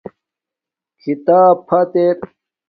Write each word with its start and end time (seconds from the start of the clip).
کھیتاپ 1.01 1.57
فت 1.67 1.91
ار 2.03 2.17